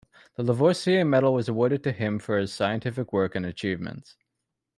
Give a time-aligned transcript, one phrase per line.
[0.35, 4.15] The Lavoisier Medal was awarded to him for his scientific work and achievements.